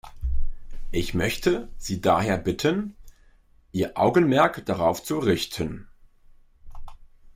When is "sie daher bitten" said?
1.77-2.95